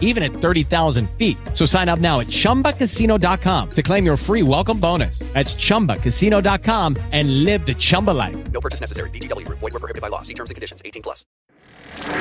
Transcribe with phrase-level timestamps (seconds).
[0.00, 1.36] even at 30,000 feet.
[1.52, 5.18] So sign up now at chumbacasino.com to claim your free welcome bonus.
[5.34, 8.36] That's chumbacasino.com and live the Chumba life.
[8.52, 9.10] No purchase necessary.
[9.10, 9.58] VGW Group.
[9.58, 10.22] Void were prohibited by law.
[10.22, 10.80] See terms and conditions.
[10.84, 11.26] 18 plus.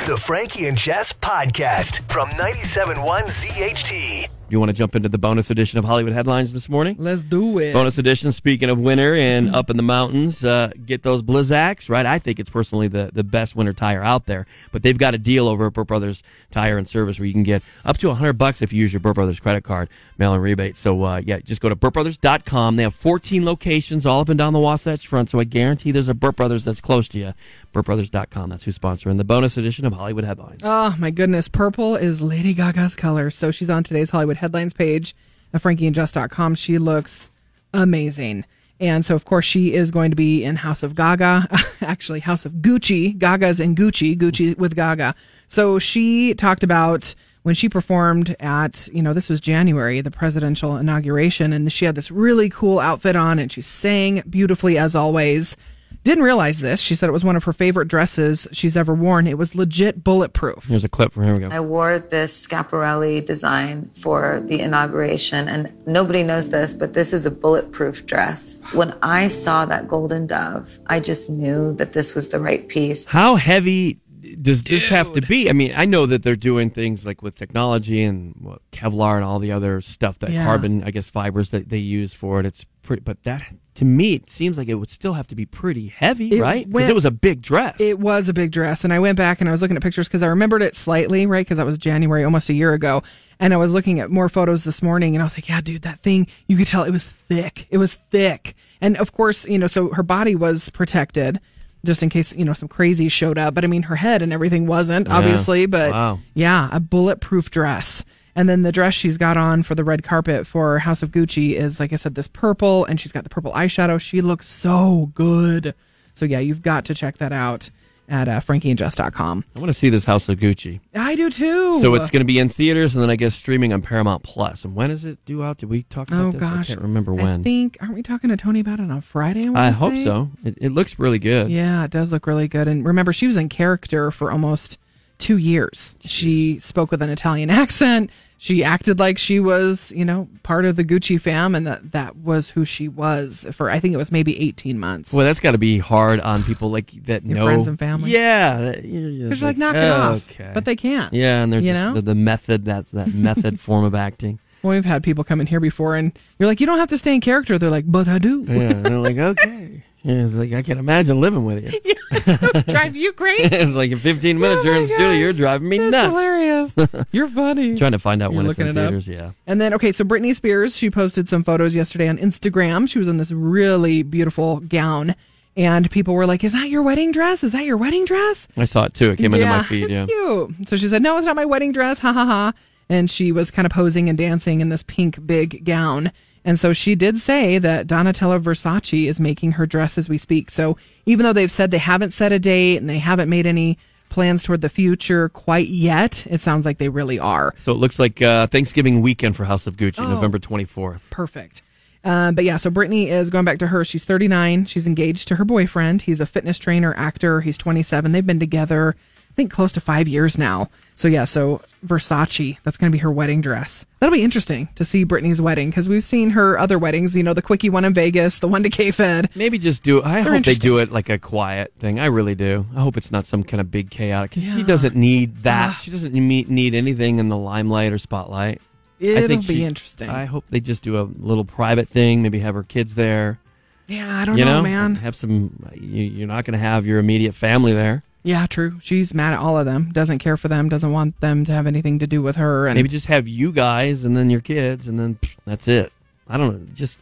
[0.06, 4.43] The Frankie and Jess podcast from 97.1 ZHT.
[4.50, 6.96] You want to jump into the bonus edition of Hollywood Headlines this morning?
[7.00, 7.74] Let's do it.
[7.74, 12.06] Bonus edition, speaking of winter and up in the mountains, uh, get those Blizzaks, right?
[12.06, 14.46] I think it's personally the, the best winter tire out there.
[14.72, 16.22] But they've got a deal over at Burt Brothers
[16.52, 19.00] Tire and Service where you can get up to 100 bucks if you use your
[19.00, 20.78] Burt Brothers credit card, mail in rebate.
[20.78, 22.76] So, uh, yeah, just go to BurtBrothers.com.
[22.76, 26.10] They have 14 locations all up and down the Wasatch Front, so I guarantee there's
[26.10, 27.34] a Burt Brothers that's close to you.
[27.74, 28.52] BurtBrothers.com.
[28.52, 30.62] That's who's sponsoring the bonus edition of Hollywood Headlines.
[30.64, 33.32] Oh my goodness, purple is Lady Gaga's color.
[33.32, 35.16] So she's on today's Hollywood headlines page
[35.54, 36.56] at frankieandjess.com.
[36.56, 37.30] She looks
[37.74, 38.46] amazing.
[38.80, 41.48] And so, of course, she is going to be in House of Gaga,
[41.82, 43.18] actually, House of Gucci.
[43.18, 45.16] Gaga's in Gucci, Gucci with Gaga.
[45.48, 50.78] So she talked about when she performed at, you know, this was January, the presidential
[50.78, 55.56] inauguration, and she had this really cool outfit on and she sang beautifully as always.
[56.04, 56.82] Didn't realize this.
[56.82, 59.28] She said it was one of her favorite dresses she's ever worn.
[59.28, 60.66] It was legit bulletproof.
[60.66, 61.50] Here's a clip from here we go.
[61.50, 67.26] I wore this Schiaparelli design for the inauguration, and nobody knows this, but this is
[67.26, 68.60] a bulletproof dress.
[68.74, 73.06] When I saw that golden dove, I just knew that this was the right piece.
[73.06, 74.00] How heavy
[74.42, 75.50] does this have to be?
[75.50, 79.24] I mean, I know that they're doing things like with technology and what, Kevlar and
[79.26, 80.46] all the other stuff that Yeah.
[80.46, 82.46] carbon, I guess, fibers that they use for it.
[82.46, 83.44] It's pretty, but that
[83.76, 86.70] to me, it seems like it would still have to be pretty heavy, It right?
[86.72, 87.82] Because it was a big dress.
[87.82, 88.84] It was a big dress.
[88.84, 91.26] And I went back and I was looking at pictures because I remembered it slightly,
[91.26, 91.44] right?
[91.44, 93.02] Because that was January, almost a year ago.
[93.40, 95.82] And I was looking at more photos this morning and I was like, yeah, dude,
[95.82, 97.66] that thing, you could tell it was thick.
[97.72, 98.54] It was thick.
[98.80, 101.40] And of course, you know, so her body was protected
[101.86, 103.54] just in case, you know, some crazy showed up.
[103.54, 105.66] But I mean, her head and everything wasn't, obviously.
[105.66, 106.20] But Wow.
[106.34, 108.04] yeah, a bulletproof dress.
[108.36, 111.54] And then the dress she's got on for the red carpet for House of Gucci
[111.54, 114.02] is, like I said, this purple, and she's got the purple eyeshadow.
[114.02, 115.76] She looks so good.
[116.14, 117.70] So yeah, you've got to check that out
[118.10, 119.46] at uh, frankieandjess.com.
[119.56, 120.80] I want to see this House of Gucci.
[120.94, 121.80] I do too.
[121.82, 124.66] So it's going to be in theaters and then I guess streaming on Paramount Plus.
[124.66, 125.58] And when is it due out?
[125.58, 126.42] Did we talk about oh this?
[126.42, 127.40] gosh, I can't remember when.
[127.42, 129.48] I think aren't we talking to Tony about it on Friday?
[129.48, 130.30] wanna I hope so.
[130.44, 131.50] It, it looks really good.
[131.50, 132.68] Yeah, it does look really good.
[132.68, 134.78] And remember, she was in character for almost
[135.24, 135.96] two years.
[136.02, 138.10] She spoke with an Italian accent.
[138.38, 142.18] She acted like she was, you know, part of the Gucci fam, and that that
[142.18, 143.70] was who she was for.
[143.72, 145.14] I think it was maybe eighteen months.
[145.14, 148.12] Well, that's got to be hard on people like that Your know friends and family.
[148.12, 150.52] Yeah, Because you're like, knock it oh, off, Okay.
[150.54, 151.14] but they can't.
[151.14, 151.94] Yeah, and they're you just know?
[151.94, 152.66] the, the method.
[152.66, 154.40] That's that method form of acting.
[154.62, 156.98] Well, we've had people come in here before, and you're like, you don't have to
[156.98, 157.58] stay in character.
[157.58, 158.44] They're like, but I do.
[158.48, 159.84] Yeah, and they're like, okay.
[160.04, 161.80] Yeah, it's like I can imagine living with you.
[162.74, 163.44] Drive you crazy.
[163.44, 166.10] it's like in 15 minutes Oh you're in my studio, you're driving me That's nuts.
[166.12, 167.08] hilarious.
[167.12, 167.78] You're funny.
[167.78, 168.90] Trying to find out You're when it's in looking it up?
[168.92, 169.08] theaters.
[169.08, 169.32] Yeah.
[169.48, 172.88] And then, okay, so Britney Spears, she posted some photos yesterday on Instagram.
[172.90, 175.16] She was in this really beautiful gown.
[175.56, 177.44] And people were like, Is that your wedding dress?
[177.44, 178.48] Is that your wedding dress?
[178.58, 179.12] I saw it too.
[179.12, 179.90] It came into my feed.
[179.90, 180.06] Yeah.
[180.08, 180.68] cute.
[180.68, 182.00] So she said, No, it's not my wedding dress.
[182.00, 182.54] Ha ha ha.
[182.90, 186.12] And she was kind of posing and dancing in this pink big gown.
[186.46, 190.50] And so she did say that Donatella Versace is making her dress as we speak.
[190.52, 193.78] So even though they've said they haven't set a date and they haven't made any
[194.10, 197.56] plans toward the future quite yet, it sounds like they really are.
[197.62, 200.08] So it looks like uh, Thanksgiving weekend for House of Gucci, Oh.
[200.16, 201.10] November 24th.
[201.10, 201.62] Perfect.
[202.04, 203.86] Uh, but yeah, so Britney is going back to her.
[203.86, 204.66] She's 39.
[204.66, 206.02] She's engaged to her boyfriend.
[206.02, 207.40] He's a fitness trainer, actor.
[207.40, 208.12] He's 27.
[208.12, 208.96] They've been together,
[209.32, 210.70] I think, close to five years now.
[210.96, 213.86] So yeah, so Versace, that's going to be her wedding dress.
[214.00, 217.16] That'll be interesting to see Britney's wedding because we've seen her other weddings.
[217.16, 219.30] You know, the quickie one in Vegas, the one to K-Fed.
[219.36, 220.06] Maybe just do it.
[220.06, 222.00] I hope they do it like a quiet thing.
[222.00, 222.66] I really do.
[222.76, 224.32] I hope it's not some kind of big chaotic.
[224.32, 225.76] Because she doesn't need that.
[225.76, 225.80] Ah.
[225.82, 228.62] she doesn't need, need anything in the limelight or spotlight.
[229.02, 230.10] I It'll think be she- interesting.
[230.10, 232.22] I hope they just do a little private thing.
[232.22, 233.40] Maybe have her kids there.
[233.88, 234.96] yeah, I don't you know, know, man.
[234.96, 235.70] Have some.
[235.74, 238.04] You, you're not going to have your immediate family there.
[238.24, 238.80] Yeah, true.
[238.82, 239.92] She's mad at all of them.
[239.92, 240.70] Doesn't care for them.
[240.70, 242.68] Doesn't want them to have anything to do with her.
[242.68, 245.92] And Maybe just have you guys and then your kids, and then pff, that's it.
[246.28, 246.68] I don't know.
[246.74, 247.00] Just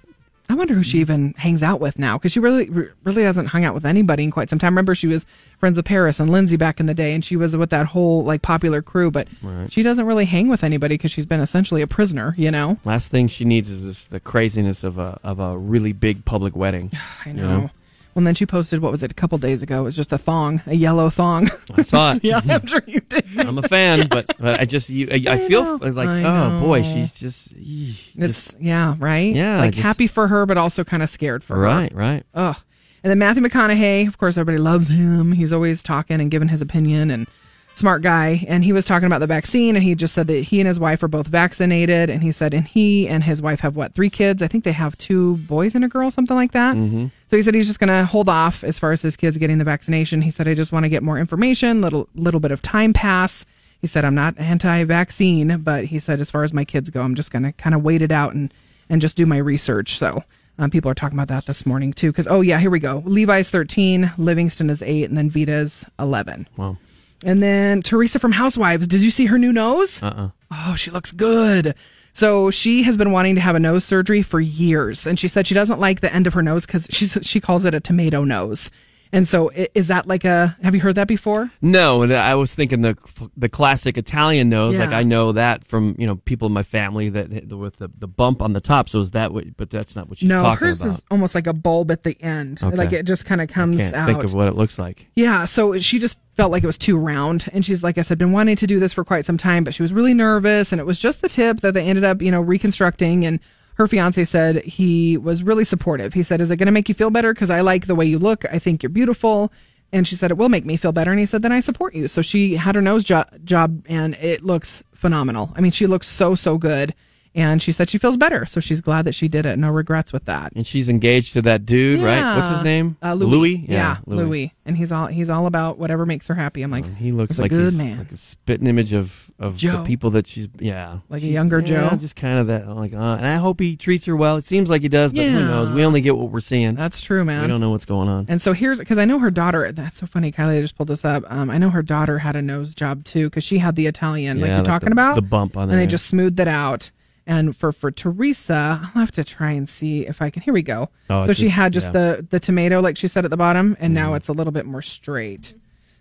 [0.51, 1.01] I wonder who she mm.
[1.01, 2.69] even hangs out with now because she really,
[3.05, 4.73] really hasn't hung out with anybody in quite some time.
[4.73, 5.25] Remember, she was
[5.57, 8.25] friends with Paris and Lindsay back in the day, and she was with that whole
[8.25, 9.09] like popular crew.
[9.11, 9.29] But
[9.69, 12.35] she doesn't really hang with anybody because she's been essentially a prisoner.
[12.37, 12.79] You know.
[12.83, 16.91] last thing she needs is the craziness of a of a really big public wedding.
[17.25, 17.69] I You know.
[18.11, 18.15] Know?
[18.15, 19.81] Well, and then she posted what was it a couple days ago?
[19.81, 21.49] It was just a thong, a yellow thong.
[21.75, 22.23] I saw it.
[22.23, 22.51] yeah, mm-hmm.
[22.51, 23.25] I'm sure you did.
[23.39, 25.87] I'm a fan, but, but I just you, I, I, I feel know.
[25.87, 29.33] like I oh boy, she's just, It's just yeah, right.
[29.35, 31.61] Yeah, like just- happy for her, but also kind of scared for her.
[31.61, 32.23] right, right.
[32.33, 32.57] Ugh.
[33.03, 35.31] And then Matthew McConaughey, of course, everybody loves him.
[35.31, 37.27] He's always talking and giving his opinion and
[37.73, 38.45] smart guy.
[38.47, 40.79] And he was talking about the vaccine and he just said that he and his
[40.79, 42.09] wife are both vaccinated.
[42.09, 44.41] And he said, and he and his wife have what, three kids?
[44.41, 46.75] I think they have two boys and a girl, something like that.
[46.75, 47.07] Mm-hmm.
[47.27, 49.57] So he said he's just going to hold off as far as his kids getting
[49.57, 50.21] the vaccination.
[50.21, 53.45] He said, I just want to get more information, little, little bit of time pass.
[53.79, 57.01] He said, I'm not anti vaccine, but he said, as far as my kids go,
[57.01, 58.53] I'm just going to kind of wait it out and,
[58.89, 59.97] and just do my research.
[59.97, 60.23] So
[60.59, 62.11] um, people are talking about that this morning too.
[62.11, 63.01] Because, oh, yeah, here we go.
[63.05, 66.47] Levi's 13, Livingston is 8, and then Vida's 11.
[66.57, 66.77] Wow.
[67.23, 68.87] And then Teresa from Housewives.
[68.87, 70.01] Did you see her new nose?
[70.01, 70.29] Uh-uh.
[70.51, 71.75] Oh, she looks good.
[72.13, 75.47] So she has been wanting to have a nose surgery for years, and she said
[75.47, 78.23] she doesn't like the end of her nose because she's she calls it a tomato
[78.23, 78.69] nose.
[79.13, 80.55] And so, is that like a?
[80.63, 81.51] Have you heard that before?
[81.61, 82.95] No, and I was thinking the
[83.35, 84.75] the classic Italian nose.
[84.75, 88.07] Like I know that from you know people in my family that with the, the
[88.07, 88.87] bump on the top.
[88.87, 89.57] So is that what?
[89.57, 90.93] But that's not what she's no, talking hers about.
[90.93, 92.61] is almost like a bulb at the end.
[92.63, 92.75] Okay.
[92.75, 94.07] Like it just kind of comes out.
[94.07, 95.07] think of what it looks like.
[95.15, 97.49] Yeah, so she just felt like it was too round.
[97.51, 99.73] And she's like I said, been wanting to do this for quite some time, but
[99.73, 100.71] she was really nervous.
[100.71, 103.25] And it was just the tip that they ended up, you know, reconstructing.
[103.25, 103.39] And
[103.81, 106.13] her fiance said he was really supportive.
[106.13, 107.33] He said, Is it going to make you feel better?
[107.33, 108.45] Because I like the way you look.
[108.45, 109.51] I think you're beautiful.
[109.91, 111.11] And she said, It will make me feel better.
[111.11, 112.07] And he said, Then I support you.
[112.07, 115.51] So she had her nose jo- job and it looks phenomenal.
[115.55, 116.93] I mean, she looks so, so good.
[117.33, 118.45] And she said she feels better.
[118.45, 119.57] So she's glad that she did it.
[119.57, 120.51] No regrets with that.
[120.53, 122.35] And she's engaged to that dude, right?
[122.35, 122.97] What's his name?
[123.01, 123.63] Uh, Louis.
[123.69, 124.53] Yeah, Louis.
[124.65, 126.61] And he's all he's all about whatever makes her happy.
[126.61, 127.99] I'm like, He looks like a good man.
[127.99, 129.77] like a spitting image of of Joe.
[129.77, 131.95] the people that she's yeah, Like a younger yeah, Joe?
[131.95, 134.35] Just kind of that like, uh, and I hope he treats her well.
[134.35, 135.71] It seems like he does, but who knows?
[135.71, 136.75] We only get what we're seeing.
[136.75, 137.41] That's true, man.
[137.43, 138.25] we don't know what's going on.
[138.27, 139.71] And so here's because I know her daughter.
[139.71, 140.33] That's so funny.
[140.33, 141.23] Kylie just pulled this up.
[141.31, 144.41] Um, I know her daughter had a nose job too because she had the Italian,
[144.41, 146.49] like Yeah, you're like talking the- about, the bump on and they just smoothed it
[146.49, 146.91] out.
[147.27, 150.41] And for for Teresa, I'll have to try and see if I can.
[150.41, 150.89] Here we go.
[151.09, 152.01] Oh, so she just- had just yeah.
[152.01, 152.15] Mm-hmm.
[152.21, 154.65] the the tomato, like she said at the bottom, and now it's a little bit
[154.65, 155.53] more straight.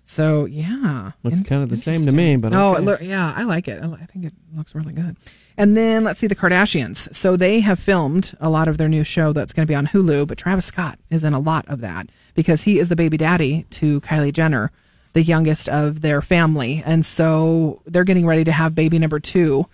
[0.02, 2.82] So yeah, Looks In- kind of the same to me, but oh, okay.
[2.82, 3.82] look, yeah, I like it.
[3.82, 5.16] I I think it looks really good.
[5.56, 7.14] And then let's see the Kardashians.
[7.14, 9.88] So they have filmed a lot of their new show that's going to be on
[9.88, 13.18] Hulu, but Travis Scott is in a lot of that because he is the baby
[13.18, 14.72] daddy to Kylie Jenner,
[15.12, 16.82] the youngest of their family.
[16.86, 19.66] And so they're getting ready to have baby number two.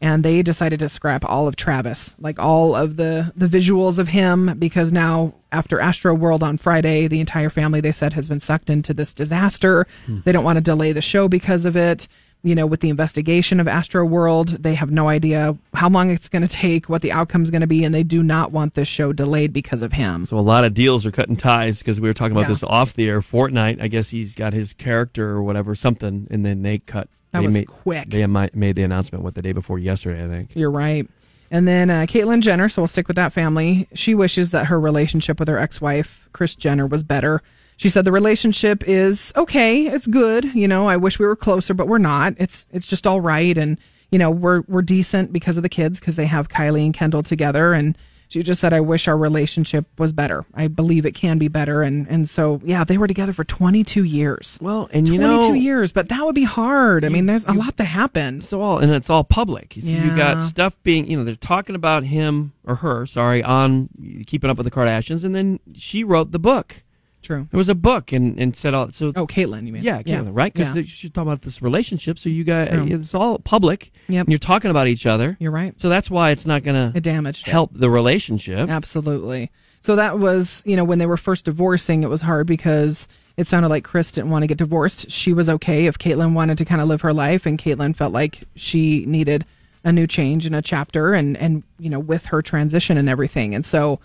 [0.00, 4.08] And they decided to scrap all of Travis, like all of the the visuals of
[4.08, 8.38] him, because now after Astro World on Friday, the entire family they said has been
[8.38, 9.86] sucked into this disaster.
[10.06, 10.20] Hmm.
[10.24, 12.06] They don't want to delay the show because of it
[12.42, 16.28] you know, with the investigation of Astro World, they have no idea how long it's
[16.28, 18.86] going to take, what the outcome's going to be, and they do not want this
[18.86, 20.24] show delayed because of him.
[20.24, 22.48] So a lot of deals are cutting ties because we were talking about Yeah.
[22.48, 23.20] this off the air.
[23.20, 27.08] Fortnite, I guess he's got his character or whatever, something, and then they cut.
[27.38, 28.10] That they was made, quick.
[28.10, 30.50] They made the announcement what the day before yesterday, I think.
[30.54, 31.08] You're right.
[31.50, 33.88] And then uh, Caitlyn Jenner, so we'll stick with that family.
[33.94, 37.42] She wishes that her relationship with her ex wife, Kris Jenner, was better.
[37.78, 40.44] She said the relationship is okay, it's good.
[40.46, 42.34] You know, I wish we were closer, but we're not.
[42.36, 43.78] It's it's just all right, and
[44.10, 47.22] you know we're we're decent because of the kids because they have Kylie and Kendall
[47.22, 47.72] together.
[47.72, 47.96] And
[48.28, 50.44] she just said, I wish our relationship was better.
[50.54, 51.82] I believe it can be better.
[51.82, 54.58] And and so yeah, they were together for 22 years.
[54.60, 57.04] Well, and you 22 know, years, but that would be hard.
[57.04, 58.42] I mean, there's a lot that happened.
[58.42, 59.76] it's all and it's all public.
[59.76, 63.42] You, see, you got stuff being, you know, they're talking about him or her, sorry,
[63.42, 63.88] on
[64.26, 66.82] Keeping Up with the Kardashians, and then she wrote the book.
[67.22, 67.46] True.
[67.50, 69.12] There was a book and and said all so.
[69.16, 69.82] Oh, Caitlyn, you mean?
[69.82, 70.52] Yeah, Caitlyn, right?
[70.52, 70.82] Because Yeah.
[70.82, 72.18] she's talking about this relationship.
[72.18, 72.86] So you got True.
[72.86, 73.92] it's all public.
[74.08, 74.26] Yep.
[74.26, 75.36] And you're talking about each other.
[75.40, 75.78] You're right.
[75.80, 78.70] So that's why it's not going to damage help the relationship.
[78.70, 79.50] Absolutely.
[79.80, 83.06] So that was, you know, when they were first divorcing, it was hard because
[83.36, 85.10] it sounded like Kris didn't want to get divorced.
[85.10, 88.12] She was okay if Caitlyn wanted to kind of live her life, and Caitlyn felt
[88.12, 89.44] like she needed
[89.84, 93.54] a new change and a chapter, and and you know, with her transition and everything,
[93.54, 94.00] and so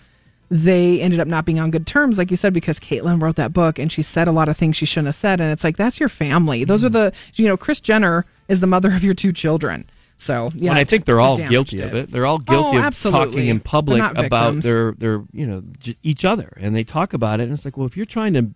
[0.54, 3.54] they ended up not being on good terms, like you said, because Caitlyn wrote that
[3.54, 5.78] book and she said a lot of things she shouldn't have said, and it's like
[5.78, 6.64] that's your family.
[6.64, 6.94] Those are hmm.
[6.94, 9.90] the, you know, Kris Jenner is the mother of your two children.
[10.16, 12.12] So yeah, and I think they're all guilty of it.
[12.12, 13.26] They're all guilty Oh, guilty of absolutely.
[13.26, 17.40] talking in public about their their you know j- each other, and they talk about
[17.40, 17.46] it.
[17.46, 18.52] And it's like, well, if you're trying to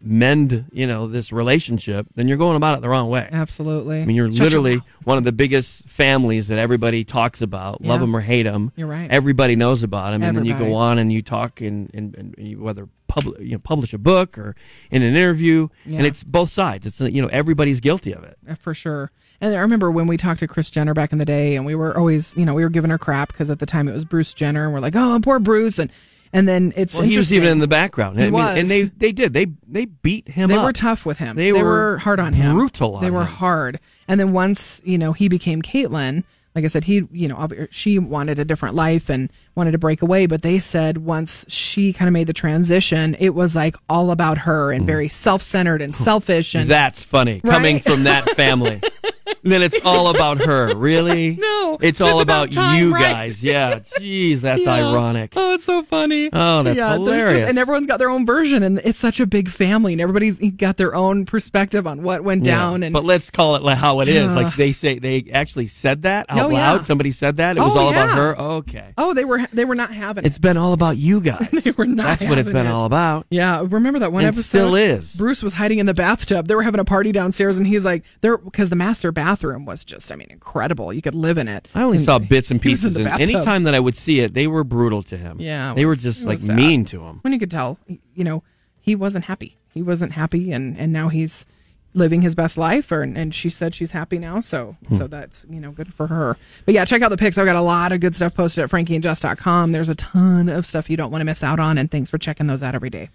[0.00, 3.28] mend you know this relationship, then you're going about it the wrong way.
[3.30, 4.00] Absolutely.
[4.00, 8.00] I mean, you're Shut literally one of the biggest families that everybody talks about, love
[8.00, 8.72] them or hate them.
[8.76, 9.10] You're right.
[9.10, 12.34] Everybody knows about them, and then you go on and you talk and, and, and
[12.38, 14.54] you, whether public you know publish a book or
[14.90, 15.98] in an interview, Yeah.
[15.98, 16.86] and it's both sides.
[16.86, 18.38] It's you know everybody's guilty of it.
[18.48, 19.10] Uh, for sure.
[19.40, 21.76] And I remember when we talked to Kris Jenner back in the day, and we
[21.76, 24.04] were always, you know, we were giving her crap because at the time it was
[24.04, 25.92] Bruce Jenner, and we're like, oh, poor Bruce, and
[26.32, 28.18] And then it's Well, he was even in the background.
[28.18, 28.58] I He mean, was.
[28.58, 30.48] and they they did they they beat him.
[30.48, 30.64] They up.
[30.64, 31.36] were tough with him.
[31.36, 32.54] They They, were were, hard on him.
[32.54, 33.26] brutal on They were him.
[33.26, 33.80] hard.
[34.06, 37.98] And then once you know he became Caitlyn, like I said, he you know she
[37.98, 40.26] wanted a different life and wanted to break away.
[40.26, 44.38] But they said once she kind of made the transition, it was like all about
[44.38, 44.86] her and hmm.
[44.86, 46.54] very self centered and selfish.
[46.54, 48.80] And That's funny coming from that family.
[49.42, 50.74] then it's all about her.
[50.88, 51.36] Really?
[51.38, 53.00] No, It's all about, about time, you right?
[53.12, 53.42] guys.
[53.42, 53.80] Yeah.
[53.80, 54.74] Jeez, that's Yeah.
[54.74, 55.32] ironic.
[55.36, 56.30] Oh, it's so funny.
[56.32, 57.48] Oh, that's there's hilarious.
[57.48, 60.76] and everyone's got their own version, and it's such a big family, and everybody's got
[60.76, 62.82] their own perspective on what went down.
[62.82, 64.30] And but let's call it how it is.
[64.30, 64.36] Yeah.
[64.42, 66.72] Like they say, they actually said that out Oh, yeah.
[66.72, 66.86] loud.
[66.86, 67.56] Somebody said that.
[67.56, 68.16] It was Oh, all about yeah.
[68.16, 68.38] her.
[68.38, 68.92] Okay.
[68.96, 70.42] oh, they were they were not having It's it.
[70.42, 71.48] been all about you guys.
[71.68, 72.70] They were not That's what it's been it.
[72.70, 73.26] all about.
[73.30, 74.42] Yeah, remember that one And episode?
[74.48, 75.16] still is.
[75.16, 76.46] Bruce was hiding in the bathtub.
[76.48, 79.84] They were having a party downstairs, and he's like, "There," because the master bathroom was
[79.84, 80.92] just, I mean, incredible.
[80.92, 81.68] You could live in it.
[81.74, 83.30] I only And saw bits and he in pieces, the and bathtub.
[83.30, 85.38] anytime that I would see it, they were brutal to him.
[85.40, 86.56] Yeah, it they were just like sad.
[86.56, 87.18] mean to him.
[87.22, 87.78] when you could tell,
[88.14, 88.42] you know,
[88.80, 89.56] he wasn't happy.
[89.72, 91.46] He wasn't happy, and and now he's
[91.94, 92.90] living his best life.
[92.90, 94.94] Or and she said she's happy now, so Hmm.
[94.96, 96.36] so that's you know good for her.
[96.64, 97.38] But yeah, check out the pics.
[97.38, 99.72] I've got a lot of good stuff posted at frankieandjess.com.
[99.72, 102.18] There's a ton of stuff you don't want to miss out on, and thanks for
[102.18, 103.10] checking those out every day.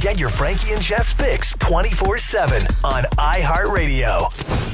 [0.00, 4.73] Get your Frankie and Jess fix 24 7 on iHeartRadio.